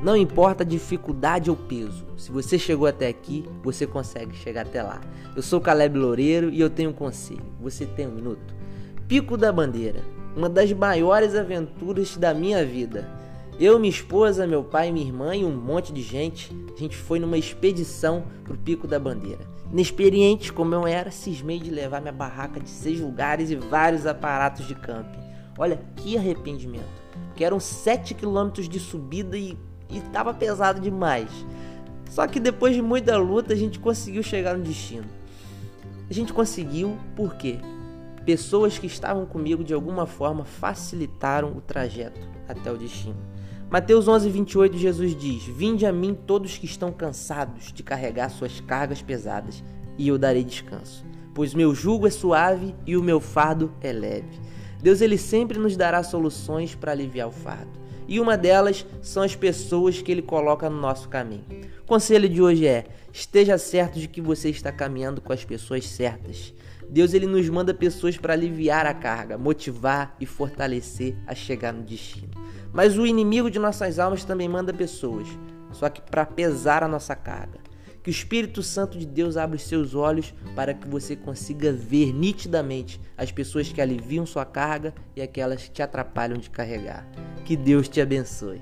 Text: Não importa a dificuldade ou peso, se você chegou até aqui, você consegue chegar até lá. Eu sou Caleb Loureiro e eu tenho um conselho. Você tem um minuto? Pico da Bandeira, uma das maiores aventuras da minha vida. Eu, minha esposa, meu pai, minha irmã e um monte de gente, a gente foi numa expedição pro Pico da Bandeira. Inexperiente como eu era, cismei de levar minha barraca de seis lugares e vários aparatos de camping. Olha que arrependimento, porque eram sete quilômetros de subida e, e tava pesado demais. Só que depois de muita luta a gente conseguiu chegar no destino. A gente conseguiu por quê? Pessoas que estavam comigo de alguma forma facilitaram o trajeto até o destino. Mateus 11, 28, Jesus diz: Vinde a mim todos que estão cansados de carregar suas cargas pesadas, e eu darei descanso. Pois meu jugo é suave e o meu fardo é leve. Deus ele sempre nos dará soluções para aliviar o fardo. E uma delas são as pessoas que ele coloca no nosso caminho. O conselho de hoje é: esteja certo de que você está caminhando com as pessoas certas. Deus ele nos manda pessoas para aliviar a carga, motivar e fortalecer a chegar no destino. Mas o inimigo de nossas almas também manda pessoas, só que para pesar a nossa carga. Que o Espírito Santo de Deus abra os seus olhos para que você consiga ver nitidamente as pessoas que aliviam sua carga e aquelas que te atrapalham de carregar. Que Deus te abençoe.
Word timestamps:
Não 0.00 0.16
importa 0.16 0.62
a 0.62 0.66
dificuldade 0.66 1.50
ou 1.50 1.56
peso, 1.56 2.06
se 2.16 2.30
você 2.30 2.56
chegou 2.56 2.86
até 2.86 3.08
aqui, 3.08 3.44
você 3.64 3.84
consegue 3.84 4.36
chegar 4.36 4.62
até 4.62 4.80
lá. 4.80 5.00
Eu 5.34 5.42
sou 5.42 5.60
Caleb 5.60 5.98
Loureiro 5.98 6.50
e 6.50 6.60
eu 6.60 6.70
tenho 6.70 6.90
um 6.90 6.92
conselho. 6.94 7.44
Você 7.60 7.84
tem 7.84 8.06
um 8.06 8.12
minuto? 8.12 8.54
Pico 9.08 9.36
da 9.36 9.50
Bandeira, 9.50 10.00
uma 10.36 10.48
das 10.48 10.72
maiores 10.72 11.34
aventuras 11.34 12.16
da 12.16 12.32
minha 12.32 12.64
vida. 12.64 13.10
Eu, 13.58 13.76
minha 13.76 13.90
esposa, 13.90 14.46
meu 14.46 14.62
pai, 14.62 14.92
minha 14.92 15.04
irmã 15.04 15.34
e 15.34 15.44
um 15.44 15.50
monte 15.50 15.92
de 15.92 16.00
gente, 16.00 16.56
a 16.72 16.78
gente 16.78 16.96
foi 16.96 17.18
numa 17.18 17.36
expedição 17.36 18.22
pro 18.44 18.56
Pico 18.56 18.86
da 18.86 19.00
Bandeira. 19.00 19.44
Inexperiente 19.72 20.52
como 20.52 20.76
eu 20.76 20.86
era, 20.86 21.10
cismei 21.10 21.58
de 21.58 21.70
levar 21.70 22.00
minha 22.00 22.12
barraca 22.12 22.60
de 22.60 22.70
seis 22.70 23.00
lugares 23.00 23.50
e 23.50 23.56
vários 23.56 24.06
aparatos 24.06 24.64
de 24.64 24.76
camping. 24.76 25.18
Olha 25.58 25.80
que 25.96 26.16
arrependimento, 26.16 26.84
porque 27.26 27.44
eram 27.44 27.58
sete 27.58 28.14
quilômetros 28.14 28.68
de 28.68 28.78
subida 28.78 29.36
e, 29.36 29.58
e 29.90 30.00
tava 30.00 30.34
pesado 30.34 30.80
demais. 30.80 31.30
Só 32.10 32.26
que 32.26 32.40
depois 32.40 32.74
de 32.74 32.82
muita 32.82 33.16
luta 33.16 33.52
a 33.52 33.56
gente 33.56 33.78
conseguiu 33.78 34.22
chegar 34.22 34.56
no 34.56 34.64
destino. 34.64 35.06
A 36.08 36.12
gente 36.12 36.32
conseguiu 36.32 36.96
por 37.14 37.34
quê? 37.34 37.58
Pessoas 38.24 38.78
que 38.78 38.86
estavam 38.86 39.26
comigo 39.26 39.62
de 39.62 39.74
alguma 39.74 40.06
forma 40.06 40.44
facilitaram 40.44 41.52
o 41.56 41.60
trajeto 41.60 42.20
até 42.48 42.72
o 42.72 42.76
destino. 42.76 43.16
Mateus 43.70 44.08
11, 44.08 44.30
28, 44.30 44.78
Jesus 44.78 45.14
diz: 45.14 45.44
Vinde 45.44 45.84
a 45.84 45.92
mim 45.92 46.14
todos 46.14 46.56
que 46.56 46.64
estão 46.64 46.90
cansados 46.90 47.70
de 47.72 47.82
carregar 47.82 48.30
suas 48.30 48.60
cargas 48.60 49.02
pesadas, 49.02 49.62
e 49.98 50.08
eu 50.08 50.16
darei 50.16 50.42
descanso. 50.42 51.04
Pois 51.34 51.52
meu 51.52 51.74
jugo 51.74 52.06
é 52.06 52.10
suave 52.10 52.74
e 52.86 52.96
o 52.96 53.02
meu 53.02 53.20
fardo 53.20 53.70
é 53.82 53.92
leve. 53.92 54.40
Deus 54.82 55.00
ele 55.00 55.18
sempre 55.18 55.58
nos 55.58 55.76
dará 55.76 56.02
soluções 56.02 56.74
para 56.74 56.92
aliviar 56.92 57.28
o 57.28 57.32
fardo. 57.32 57.78
E 58.08 58.18
uma 58.18 58.38
delas 58.38 58.86
são 59.02 59.22
as 59.22 59.36
pessoas 59.36 60.00
que 60.00 60.10
ele 60.10 60.22
coloca 60.22 60.70
no 60.70 60.80
nosso 60.80 61.10
caminho. 61.10 61.44
O 61.82 61.86
conselho 61.86 62.26
de 62.26 62.40
hoje 62.40 62.66
é: 62.66 62.86
esteja 63.12 63.58
certo 63.58 64.00
de 64.00 64.08
que 64.08 64.20
você 64.20 64.48
está 64.48 64.72
caminhando 64.72 65.20
com 65.20 65.32
as 65.32 65.44
pessoas 65.44 65.86
certas. 65.86 66.54
Deus 66.88 67.12
ele 67.12 67.26
nos 67.26 67.46
manda 67.50 67.74
pessoas 67.74 68.16
para 68.16 68.32
aliviar 68.32 68.86
a 68.86 68.94
carga, 68.94 69.36
motivar 69.36 70.16
e 70.18 70.24
fortalecer 70.24 71.14
a 71.26 71.34
chegar 71.34 71.70
no 71.70 71.82
destino. 71.82 72.30
Mas 72.72 72.96
o 72.96 73.06
inimigo 73.06 73.50
de 73.50 73.58
nossas 73.58 73.98
almas 73.98 74.24
também 74.24 74.48
manda 74.48 74.72
pessoas, 74.72 75.28
só 75.70 75.90
que 75.90 76.00
para 76.00 76.24
pesar 76.24 76.82
a 76.82 76.88
nossa 76.88 77.14
carga. 77.14 77.67
Que 78.02 78.10
o 78.10 78.12
Espírito 78.12 78.62
Santo 78.62 78.98
de 78.98 79.06
Deus 79.06 79.36
abra 79.36 79.56
os 79.56 79.62
seus 79.62 79.94
olhos 79.94 80.32
para 80.54 80.72
que 80.72 80.88
você 80.88 81.16
consiga 81.16 81.72
ver 81.72 82.12
nitidamente 82.12 83.00
as 83.16 83.30
pessoas 83.30 83.72
que 83.72 83.80
aliviam 83.80 84.24
sua 84.24 84.44
carga 84.44 84.94
e 85.14 85.22
aquelas 85.22 85.64
que 85.64 85.70
te 85.70 85.82
atrapalham 85.82 86.38
de 86.38 86.50
carregar. 86.50 87.06
Que 87.44 87.56
Deus 87.56 87.88
te 87.88 88.00
abençoe. 88.00 88.60